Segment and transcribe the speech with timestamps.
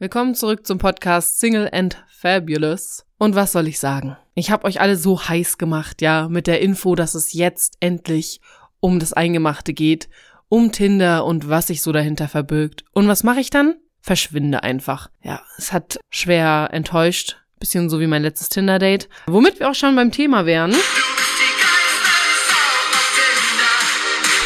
[0.00, 3.06] Willkommen zurück zum Podcast Single and Fabulous.
[3.16, 4.16] Und was soll ich sagen?
[4.34, 8.40] Ich habe euch alle so heiß gemacht, ja, mit der Info, dass es jetzt endlich
[8.80, 10.08] um das Eingemachte geht,
[10.48, 12.84] um Tinder und was sich so dahinter verbirgt.
[12.90, 13.76] Und was mache ich dann?
[14.00, 15.10] Verschwinde einfach.
[15.22, 19.08] Ja, es hat schwer enttäuscht, bisschen so wie mein letztes Tinder-Date.
[19.26, 20.72] Womit wir auch schon beim Thema wären.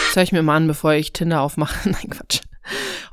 [0.08, 1.88] Das höre ich mir mal an, bevor ich Tinder aufmache.
[1.88, 2.42] Nein, Quatsch.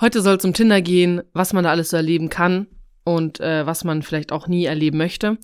[0.02, 2.68] Heute soll es um Tinder gehen, was man da alles so erleben kann
[3.04, 5.38] und äh, was man vielleicht auch nie erleben möchte.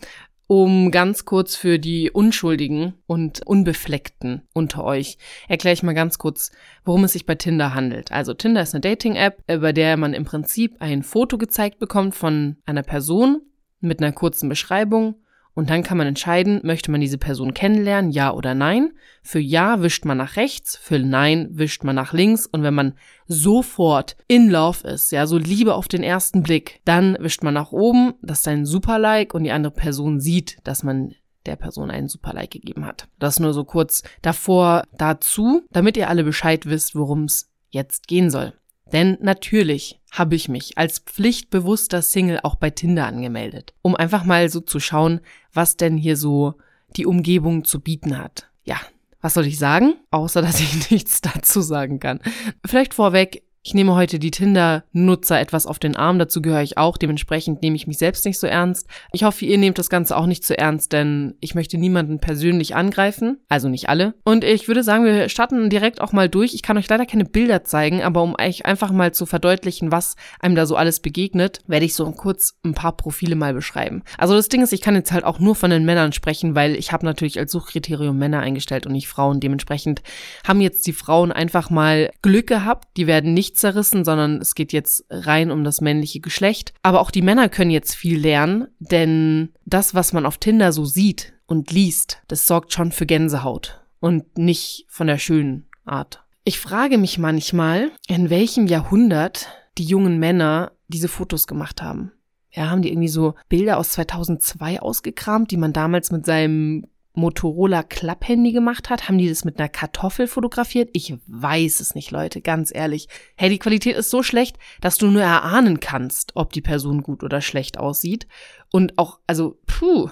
[0.48, 5.18] Um ganz kurz für die Unschuldigen und Unbefleckten unter euch
[5.48, 6.52] erkläre ich mal ganz kurz,
[6.84, 8.12] worum es sich bei Tinder handelt.
[8.12, 12.58] Also Tinder ist eine Dating-App, bei der man im Prinzip ein Foto gezeigt bekommt von
[12.66, 13.42] einer Person
[13.80, 15.16] mit einer kurzen Beschreibung
[15.54, 18.94] und dann kann man entscheiden, möchte man diese Person kennenlernen, ja oder nein.
[19.22, 22.46] Für ja wischt man nach rechts, für nein wischt man nach links.
[22.46, 22.94] Und wenn man
[23.28, 27.72] sofort in Love ist, ja, so Liebe auf den ersten Blick, dann wischt man nach
[27.72, 32.08] oben, das ist ein Super-Like und die andere Person sieht, dass man der Person einen
[32.08, 33.08] Super-Like gegeben hat.
[33.20, 38.30] Das nur so kurz davor dazu, damit ihr alle Bescheid wisst, worum es jetzt gehen
[38.30, 38.54] soll.
[38.92, 44.50] Denn natürlich habe ich mich als pflichtbewusster Single auch bei Tinder angemeldet, um einfach mal
[44.50, 45.22] so zu schauen,
[45.54, 46.56] was denn hier so
[46.98, 48.50] die Umgebung zu bieten hat.
[48.64, 48.78] Ja,
[49.22, 49.96] was soll ich sagen?
[50.12, 52.20] Außer dass ich nichts dazu sagen kann.
[52.66, 56.98] Vielleicht vorweg, ich nehme heute die Tinder-Nutzer etwas auf den Arm, dazu gehöre ich auch,
[56.98, 58.88] dementsprechend nehme ich mich selbst nicht so ernst.
[59.12, 62.76] Ich hoffe, ihr nehmt das Ganze auch nicht zu ernst, denn ich möchte niemanden persönlich
[62.76, 64.16] angreifen, also nicht alle.
[64.24, 66.56] Und ich würde sagen, wir starten direkt auch mal durch.
[66.56, 70.16] Ich kann euch leider keine Bilder zeigen, aber um euch einfach mal zu verdeutlichen, was
[70.40, 74.02] einem da so alles begegnet, werde ich so kurz ein paar Profile mal beschreiben.
[74.18, 76.76] Also das Ding ist, ich kann jetzt halt auch nur von den Männern sprechen, weil
[76.76, 79.40] ich habe natürlich als Suchkriterium Männer eingestellt und nicht Frauen.
[79.40, 80.02] Dementsprechend
[80.48, 84.56] haben jetzt die Frauen einfach mal Glück gehabt, die werden nicht nicht zerrissen, sondern es
[84.56, 86.74] geht jetzt rein um das männliche Geschlecht.
[86.84, 90.86] Aber auch die Männer können jetzt viel lernen, denn das, was man auf Tinder so
[90.86, 96.24] sieht und liest, das sorgt schon für Gänsehaut und nicht von der schönen Art.
[96.44, 102.12] Ich frage mich manchmal, in welchem Jahrhundert die jungen Männer diese Fotos gemacht haben.
[102.50, 107.84] Ja, haben die irgendwie so Bilder aus 2002 ausgekramt, die man damals mit seinem Motorola
[107.84, 109.08] Klapphandy gemacht hat?
[109.08, 110.90] Haben die das mit einer Kartoffel fotografiert?
[110.94, 113.08] Ich weiß es nicht, Leute, ganz ehrlich.
[113.36, 117.24] Hey, die Qualität ist so schlecht, dass du nur erahnen kannst, ob die Person gut
[117.24, 118.28] oder schlecht aussieht.
[118.72, 120.10] Und auch, also, puh,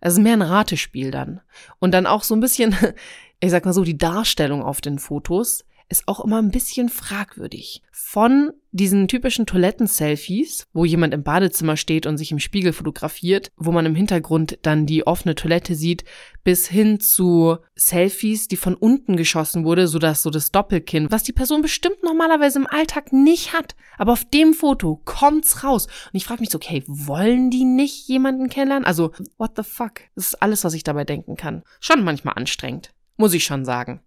[0.00, 1.40] es ist mehr ein Ratespiel dann.
[1.78, 2.74] Und dann auch so ein bisschen,
[3.40, 7.82] ich sag mal so, die Darstellung auf den Fotos ist auch immer ein bisschen fragwürdig.
[7.90, 13.72] Von diesen typischen Toiletten-Selfies, wo jemand im Badezimmer steht und sich im Spiegel fotografiert, wo
[13.72, 16.04] man im Hintergrund dann die offene Toilette sieht,
[16.44, 21.32] bis hin zu Selfies, die von unten geschossen wurde, sodass so das Doppelkinn, was die
[21.32, 25.86] Person bestimmt normalerweise im Alltag nicht hat, aber auf dem Foto kommt's raus.
[25.86, 28.86] Und ich frage mich so, okay, wollen die nicht jemanden kennenlernen?
[28.86, 30.02] Also, what the fuck?
[30.14, 31.64] Das ist alles, was ich dabei denken kann.
[31.80, 34.00] Schon manchmal anstrengend, muss ich schon sagen.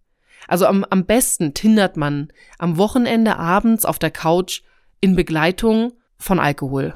[0.47, 4.61] Also am, am besten tindert man am Wochenende abends auf der Couch
[5.01, 6.95] in Begleitung von Alkohol.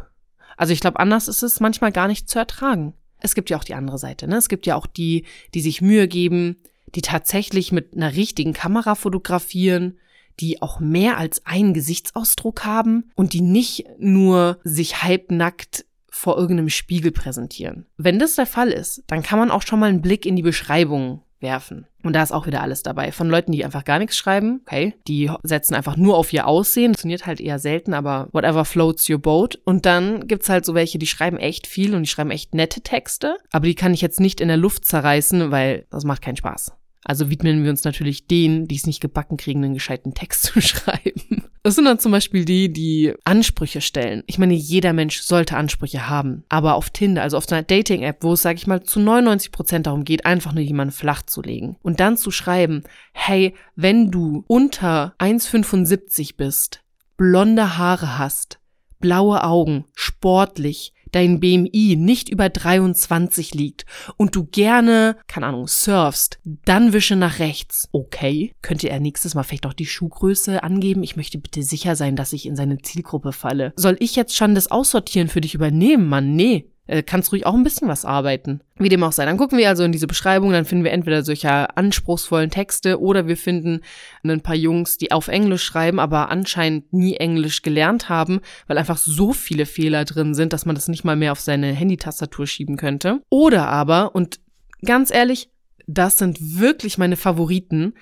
[0.55, 2.93] Also ich glaube, anders ist es manchmal gar nicht zu ertragen.
[3.19, 4.37] Es gibt ja auch die andere Seite, ne?
[4.37, 6.57] Es gibt ja auch die, die sich Mühe geben,
[6.95, 9.97] die tatsächlich mit einer richtigen Kamera fotografieren,
[10.39, 16.69] die auch mehr als einen Gesichtsausdruck haben und die nicht nur sich halbnackt vor irgendeinem
[16.69, 17.85] Spiegel präsentieren.
[17.97, 20.43] Wenn das der Fall ist, dann kann man auch schon mal einen Blick in die
[20.43, 21.87] Beschreibung werfen.
[22.03, 23.11] Und da ist auch wieder alles dabei.
[23.11, 26.91] Von Leuten, die einfach gar nichts schreiben, okay, die setzen einfach nur auf ihr Aussehen.
[26.91, 29.59] Funktioniert halt eher selten, aber whatever floats your boat.
[29.65, 32.81] Und dann gibt's halt so welche, die schreiben echt viel und die schreiben echt nette
[32.81, 33.37] Texte.
[33.51, 36.73] Aber die kann ich jetzt nicht in der Luft zerreißen, weil das macht keinen Spaß.
[37.07, 40.61] Also widmen wir uns natürlich denen, die es nicht gebacken kriegen, einen gescheiten Text zu
[40.61, 41.43] schreiben.
[41.63, 44.23] Das sind dann zum Beispiel die, die Ansprüche stellen.
[44.27, 46.43] Ich meine, jeder Mensch sollte Ansprüche haben.
[46.49, 49.51] Aber auf Tinder, also auf so einer Dating-App, wo es, sag ich mal, zu 99
[49.51, 51.77] Prozent darum geht, einfach nur jemanden flach zu legen.
[51.81, 56.83] Und dann zu schreiben, hey, wenn du unter 1,75 bist,
[57.15, 58.59] blonde Haare hast,
[58.99, 63.85] blaue Augen, sportlich, dein BMI nicht über 23 liegt
[64.17, 67.87] und du gerne, keine Ahnung, surfst, dann wische nach rechts.
[67.91, 68.53] Okay.
[68.61, 71.03] Könnte er nächstes Mal vielleicht noch die Schuhgröße angeben?
[71.03, 73.73] Ich möchte bitte sicher sein, dass ich in seine Zielgruppe falle.
[73.75, 76.35] Soll ich jetzt schon das Aussortieren für dich übernehmen, Mann?
[76.35, 78.61] Nee äh, kannst ruhig auch ein bisschen was arbeiten.
[78.77, 79.25] Wie dem auch sei.
[79.25, 83.27] Dann gucken wir also in diese Beschreibung, dann finden wir entweder solcher anspruchsvollen Texte oder
[83.27, 83.81] wir finden
[84.23, 88.97] ein paar Jungs, die auf Englisch schreiben, aber anscheinend nie Englisch gelernt haben, weil einfach
[88.97, 92.77] so viele Fehler drin sind, dass man das nicht mal mehr auf seine Handytastatur schieben
[92.77, 93.21] könnte.
[93.29, 94.39] Oder aber, und
[94.83, 95.49] ganz ehrlich,
[95.87, 97.93] das sind wirklich meine Favoriten,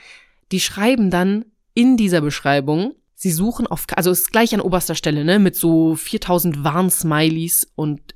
[0.52, 5.24] die schreiben dann in dieser Beschreibung, Sie suchen auf, also ist gleich an oberster Stelle,
[5.24, 8.15] ne, mit so 4000 Warn-Smileys und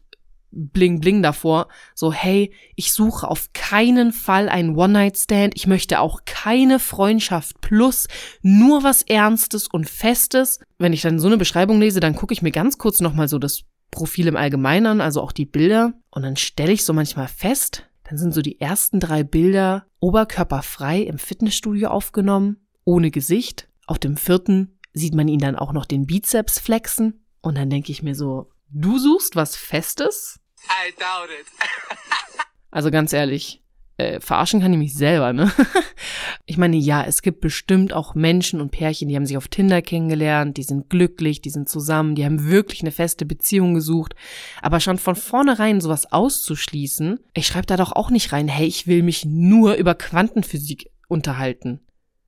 [0.51, 1.67] Bling Bling davor.
[1.95, 5.53] So, hey, ich suche auf keinen Fall einen One-Night-Stand.
[5.55, 8.07] Ich möchte auch keine Freundschaft plus,
[8.41, 10.59] nur was Ernstes und Festes.
[10.77, 13.39] Wenn ich dann so eine Beschreibung lese, dann gucke ich mir ganz kurz nochmal so
[13.39, 15.93] das Profil im Allgemeinen also auch die Bilder.
[16.11, 21.01] Und dann stelle ich so manchmal fest, dann sind so die ersten drei Bilder oberkörperfrei
[21.01, 23.67] im Fitnessstudio aufgenommen, ohne Gesicht.
[23.85, 27.25] Auf dem vierten sieht man ihn dann auch noch den Bizeps flexen.
[27.41, 30.39] Und dann denke ich mir so, Du suchst was Festes?
[30.65, 31.47] I doubt it.
[32.71, 33.63] also ganz ehrlich,
[33.97, 35.51] äh, verarschen kann ich mich selber, ne?
[36.45, 39.81] ich meine, ja, es gibt bestimmt auch Menschen und Pärchen, die haben sich auf Tinder
[39.81, 44.13] kennengelernt, die sind glücklich, die sind zusammen, die haben wirklich eine feste Beziehung gesucht.
[44.61, 48.85] Aber schon von vornherein sowas auszuschließen, ich schreibe da doch auch nicht rein, hey, ich
[48.85, 51.79] will mich nur über Quantenphysik unterhalten.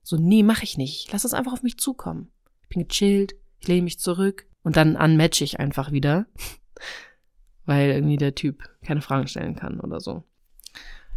[0.02, 1.12] So, nee, mach ich nicht.
[1.12, 2.32] Lass es einfach auf mich zukommen.
[2.62, 6.26] Ich bin gechillt, ich lehne mich zurück, und dann unmatch ich einfach wieder,
[7.66, 10.24] weil irgendwie der Typ keine Fragen stellen kann oder so.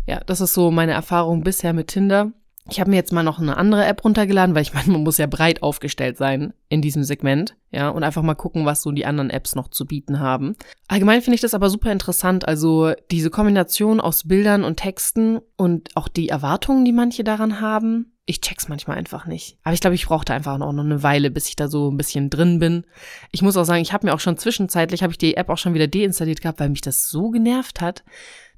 [0.08, 2.32] Ja, das ist so meine Erfahrung bisher mit Tinder.
[2.68, 5.20] Ich habe mir jetzt mal noch eine andere App runtergeladen, weil ich meine, man muss
[5.20, 9.06] ja breit aufgestellt sein in diesem Segment, ja, und einfach mal gucken, was so die
[9.06, 10.56] anderen Apps noch zu bieten haben.
[10.88, 15.96] Allgemein finde ich das aber super interessant, also diese Kombination aus Bildern und Texten und
[15.96, 19.58] auch die Erwartungen, die manche daran haben, ich check's manchmal einfach nicht.
[19.64, 22.30] Aber ich glaube, ich brauchte einfach noch eine Weile, bis ich da so ein bisschen
[22.30, 22.86] drin bin.
[23.32, 25.58] Ich muss auch sagen, ich habe mir auch schon zwischenzeitlich, habe ich die App auch
[25.58, 28.04] schon wieder deinstalliert gehabt, weil mich das so genervt hat.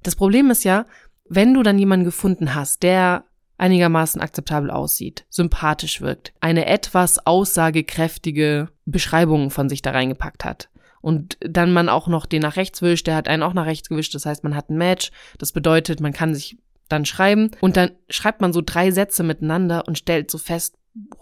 [0.04, 0.86] Das Problem ist ja,
[1.28, 3.26] wenn du dann jemanden gefunden hast, der
[3.58, 10.70] einigermaßen akzeptabel aussieht, sympathisch wirkt, eine etwas aussagekräftige Beschreibung von sich da reingepackt hat.
[11.02, 13.90] Und dann man auch noch den nach rechts wischt, der hat einen auch nach rechts
[13.90, 15.12] gewischt, das heißt, man hat ein Match.
[15.38, 19.88] Das bedeutet, man kann sich dann schreiben und dann schreibt man so drei Sätze miteinander
[19.88, 21.20] und stellt so fest, boah,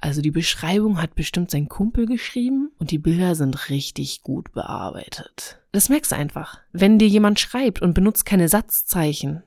[0.00, 5.60] also die Beschreibung hat bestimmt sein Kumpel geschrieben und die Bilder sind richtig gut bearbeitet.
[5.70, 6.58] Das merkst du einfach.
[6.72, 9.42] Wenn dir jemand schreibt und benutzt keine Satzzeichen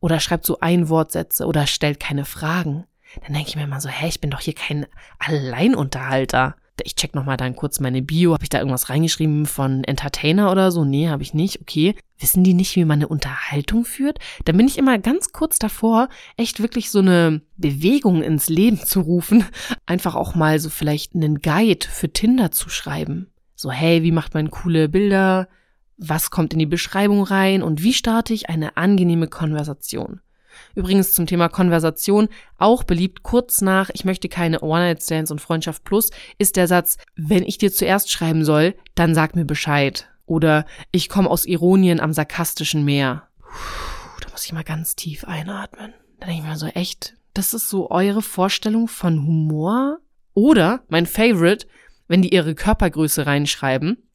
[0.00, 2.84] oder schreibt so Einwortsätze oder stellt keine Fragen,
[3.22, 4.86] dann denke ich mir immer so, hä, ich bin doch hier kein
[5.18, 8.34] Alleinunterhalter ich check nochmal dann kurz meine Bio.
[8.34, 10.84] Habe ich da irgendwas reingeschrieben von Entertainer oder so?
[10.84, 11.60] Nee, habe ich nicht.
[11.60, 11.94] Okay.
[12.18, 14.18] Wissen die nicht, wie man eine Unterhaltung führt?
[14.44, 19.00] Dann bin ich immer ganz kurz davor, echt wirklich so eine Bewegung ins Leben zu
[19.00, 19.44] rufen.
[19.86, 23.30] Einfach auch mal so vielleicht einen Guide für Tinder zu schreiben.
[23.54, 25.48] So, hey, wie macht man coole Bilder?
[25.96, 27.62] Was kommt in die Beschreibung rein?
[27.62, 30.20] Und wie starte ich eine angenehme Konversation?
[30.74, 32.28] Übrigens zum Thema Konversation,
[32.58, 37.42] auch beliebt kurz nach, ich möchte keine One-Night-Stands und Freundschaft plus, ist der Satz, wenn
[37.42, 40.08] ich dir zuerst schreiben soll, dann sag mir Bescheid.
[40.26, 43.28] Oder ich komme aus Ironien am sarkastischen Meer.
[43.40, 45.94] Puh, da muss ich mal ganz tief einatmen.
[46.20, 49.98] Da denke ich mir so, echt, das ist so eure Vorstellung von Humor?
[50.34, 51.66] Oder, mein Favorite,
[52.08, 54.07] wenn die ihre Körpergröße reinschreiben,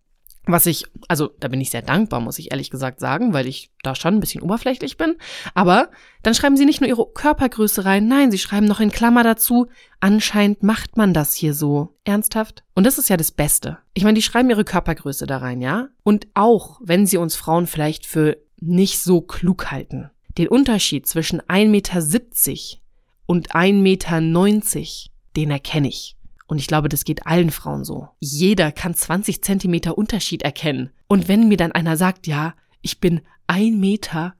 [0.45, 3.71] was ich, also da bin ich sehr dankbar, muss ich ehrlich gesagt sagen, weil ich
[3.81, 5.15] da schon ein bisschen oberflächlich bin.
[5.53, 5.89] Aber
[6.21, 9.67] dann schreiben sie nicht nur ihre Körpergröße rein, nein, sie schreiben noch in Klammer dazu,
[10.01, 11.95] anscheinend macht man das hier so.
[12.03, 12.63] Ernsthaft?
[12.75, 13.77] Und das ist ja das Beste.
[13.93, 15.87] Ich meine, die schreiben ihre Körpergröße da rein, ja?
[16.03, 21.41] Und auch, wenn sie uns Frauen vielleicht für nicht so klug halten, den Unterschied zwischen
[21.41, 22.79] 1,70 Meter
[23.27, 26.17] und 1,90 Meter, den erkenne ich.
[26.45, 28.09] Und ich glaube, das geht allen Frauen so.
[28.19, 30.91] Jeder kann 20 Zentimeter Unterschied erkennen.
[31.07, 34.35] Und wenn mir dann einer sagt, ja, ich bin 1,74 Meter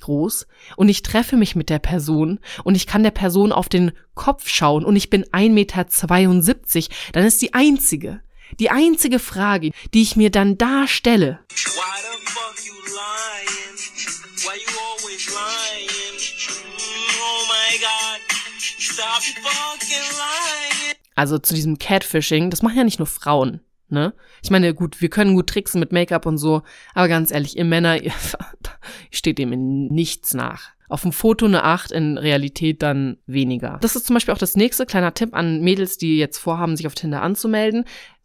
[0.00, 3.92] groß und ich treffe mich mit der Person und ich kann der Person auf den
[4.14, 5.86] Kopf schauen und ich bin 1,72 Meter,
[7.12, 8.20] dann ist die einzige,
[8.58, 11.40] die einzige Frage, die ich mir dann da stelle.
[21.14, 24.12] Also zu diesem Catfishing, das machen ja nicht nur Frauen, ne?
[24.42, 26.62] Ich meine, gut, wir können gut tricksen mit Make-up und so,
[26.94, 28.12] aber ganz ehrlich, ihr Männer, ihr
[29.10, 30.70] steht dem in nichts nach.
[30.88, 33.78] Auf dem Foto eine 8, in Realität dann weniger.
[33.80, 36.86] Das ist zum Beispiel auch das nächste kleiner Tipp an Mädels, die jetzt vorhaben, sich
[36.86, 37.84] auf Tinder anzumelden.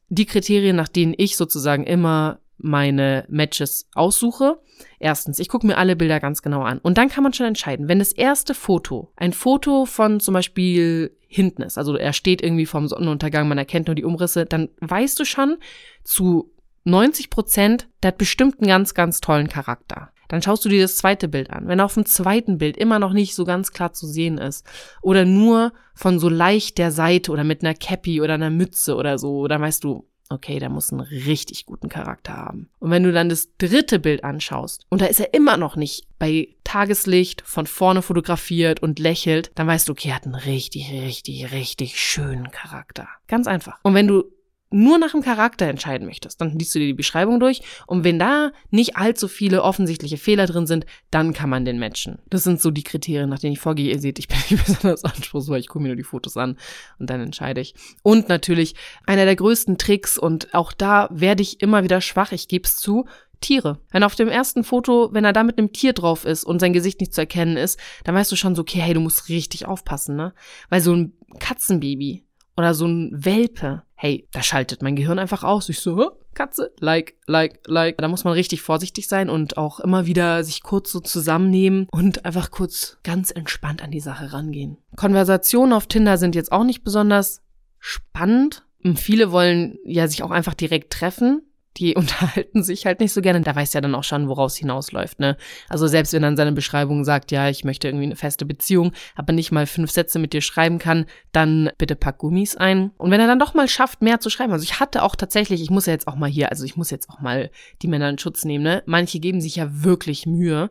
[0.10, 4.60] Die Kriterien, nach denen ich sozusagen immer meine Matches aussuche.
[5.00, 6.80] Erstens, ich gucke mir alle Bilder ganz genau an.
[6.80, 11.16] Und dann kann man schon entscheiden, wenn das erste Foto ein Foto von zum Beispiel
[11.28, 15.20] hinten ist, also er steht irgendwie vorm Sonnenuntergang, man erkennt nur die Umrisse, dann weißt
[15.20, 15.58] du schon
[16.04, 16.52] zu
[16.84, 20.12] 90 Prozent, der hat bestimmt einen ganz, ganz tollen Charakter.
[20.28, 21.68] Dann schaust du dir das zweite Bild an.
[21.68, 24.66] Wenn auf dem zweiten Bild immer noch nicht so ganz klar zu sehen ist
[25.02, 29.18] oder nur von so leicht der Seite oder mit einer Cappy oder einer Mütze oder
[29.18, 32.70] so, dann weißt du, okay, der muss einen richtig guten Charakter haben.
[32.80, 36.08] Und wenn du dann das dritte Bild anschaust und da ist er immer noch nicht
[36.20, 40.92] bei Tageslicht von vorne fotografiert und lächelt, dann weißt du, okay, er hat einen richtig,
[40.92, 43.08] richtig, richtig schönen Charakter.
[43.28, 43.80] Ganz einfach.
[43.84, 44.26] Und wenn du
[44.72, 48.20] nur nach dem Charakter entscheiden möchtest, dann liest du dir die Beschreibung durch und wenn
[48.20, 52.20] da nicht allzu viele offensichtliche Fehler drin sind, dann kann man den matchen.
[52.30, 53.92] Das sind so die Kriterien, nach denen ich vorgehe.
[53.92, 56.58] Ihr seht, ich bin nicht besonders anspruchsvoll, ich gucke mir nur die Fotos an
[57.00, 57.76] und dann entscheide ich.
[58.02, 58.76] Und natürlich
[59.06, 62.78] einer der größten Tricks und auch da werde ich immer wieder schwach, ich gebe es
[62.78, 63.06] zu,
[63.42, 63.80] Tiere.
[63.90, 66.74] Wenn auf dem ersten Foto, wenn er da mit einem Tier drauf ist und sein
[66.74, 69.66] Gesicht nicht zu erkennen ist, dann weißt du schon so, okay, hey, du musst richtig
[69.66, 70.34] aufpassen, ne?
[70.70, 72.24] Weil so ein Katzenbaby
[72.56, 75.70] oder so ein Welpe, hey, da schaltet mein Gehirn einfach aus.
[75.70, 78.00] Ich so, Katze, like, like, like.
[78.00, 82.26] Da muss man richtig vorsichtig sein und auch immer wieder sich kurz so zusammennehmen und
[82.26, 84.78] einfach kurz ganz entspannt an die Sache rangehen.
[84.96, 87.44] Konversationen auf Tinder sind jetzt auch nicht besonders
[87.78, 88.66] spannend.
[88.96, 91.44] Viele wollen ja sich auch einfach direkt treffen
[91.78, 93.42] die unterhalten sich halt nicht so gerne.
[93.42, 95.38] Da weiß ja dann auch schon, woraus hinausläuft, ne?
[95.70, 99.34] Also selbst wenn in seiner Beschreibung sagt, ja, ich möchte irgendwie eine feste Beziehung, aber
[99.34, 102.92] nicht mal fünf Sätze mit dir schreiben kann, dann bitte pack Gummis ein.
[102.98, 105.62] Und wenn er dann doch mal schafft, mehr zu schreiben, also ich hatte auch tatsächlich,
[105.62, 107.52] ich muss ja jetzt auch mal hier, also ich muss jetzt auch mal
[107.82, 108.84] die Männer in Schutz nehmen, ne?
[108.86, 110.70] Manche geben sich ja wirklich Mühe.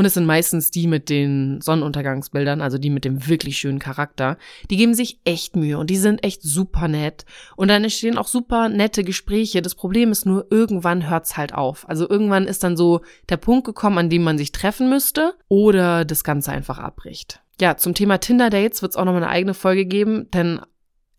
[0.00, 4.38] Und es sind meistens die mit den Sonnenuntergangsbildern, also die mit dem wirklich schönen Charakter.
[4.70, 7.26] Die geben sich echt Mühe und die sind echt super nett.
[7.54, 9.60] Und dann entstehen auch super nette Gespräche.
[9.60, 11.86] Das Problem ist nur, irgendwann hört's halt auf.
[11.86, 16.06] Also irgendwann ist dann so der Punkt gekommen, an dem man sich treffen müsste oder
[16.06, 17.42] das Ganze einfach abbricht.
[17.60, 20.62] Ja, zum Thema Tinder-Dates wird's auch noch mal eine eigene Folge geben, denn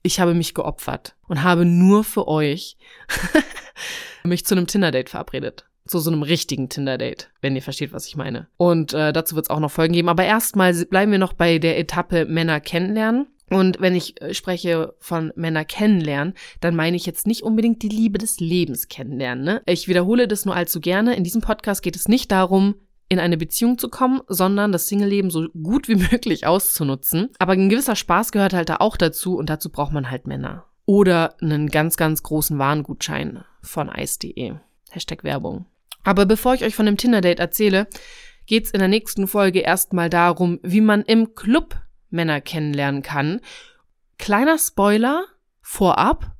[0.01, 2.77] ich habe mich geopfert und habe nur für euch
[4.23, 8.15] mich zu einem Tinder-Date verabredet zu so einem richtigen Tinder-Date, wenn ihr versteht, was ich
[8.15, 8.47] meine.
[8.57, 10.09] Und äh, dazu wird es auch noch Folgen geben.
[10.09, 13.27] Aber erstmal bleiben wir noch bei der Etappe Männer kennenlernen.
[13.49, 17.89] Und wenn ich äh, spreche von Männer kennenlernen, dann meine ich jetzt nicht unbedingt die
[17.89, 19.43] Liebe des Lebens kennenlernen.
[19.43, 19.61] Ne?
[19.65, 21.15] Ich wiederhole das nur allzu gerne.
[21.15, 22.75] In diesem Podcast geht es nicht darum,
[23.09, 27.29] in eine Beziehung zu kommen, sondern das Single-Leben so gut wie möglich auszunutzen.
[27.39, 30.63] Aber ein gewisser Spaß gehört halt da auch dazu und dazu braucht man halt Männer.
[30.85, 34.53] Oder einen ganz, ganz großen Warengutschein von ice.de.
[34.95, 35.65] Hashtag Werbung.
[36.03, 37.87] Aber bevor ich euch von dem Tinder-Date erzähle,
[38.45, 41.79] geht's in der nächsten Folge erstmal darum, wie man im Club
[42.09, 43.39] Männer kennenlernen kann.
[44.17, 45.25] Kleiner Spoiler
[45.61, 46.31] vorab.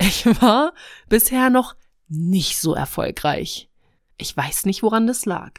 [0.00, 0.74] Ich war
[1.08, 1.76] bisher noch
[2.08, 3.70] nicht so erfolgreich.
[4.18, 5.52] Ich weiß nicht, woran das lag.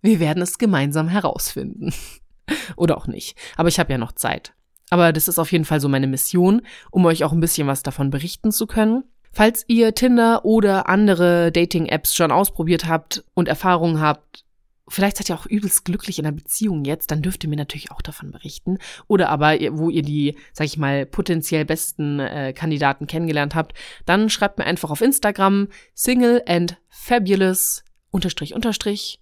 [0.00, 1.92] Wir werden es gemeinsam herausfinden.
[2.76, 3.36] Oder auch nicht.
[3.56, 4.54] Aber ich habe ja noch Zeit.
[4.90, 7.82] Aber das ist auf jeden Fall so meine Mission, um euch auch ein bisschen was
[7.82, 9.04] davon berichten zu können.
[9.32, 14.44] Falls ihr Tinder oder andere Dating-Apps schon ausprobiert habt und Erfahrungen habt,
[14.88, 17.90] vielleicht seid ihr auch übelst glücklich in einer Beziehung jetzt, dann dürft ihr mir natürlich
[17.90, 18.76] auch davon berichten.
[19.08, 23.72] Oder aber, wo ihr die, sag ich mal, potenziell besten äh, Kandidaten kennengelernt habt,
[24.04, 29.18] dann schreibt mir einfach auf Instagram single and fabulous unterstrich unterstrich.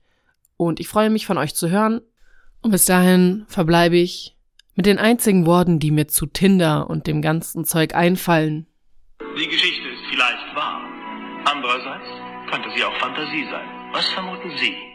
[0.57, 2.01] Und ich freue mich von euch zu hören.
[2.63, 4.37] Und bis dahin verbleibe ich
[4.75, 8.67] mit den einzigen Worten, die mir zu Tinder und dem ganzen Zeug einfallen.
[9.39, 9.90] Die Geschichte.
[11.45, 12.09] Andererseits
[12.51, 13.69] könnte sie auch Fantasie sein.
[13.93, 14.77] Was vermuten Sie?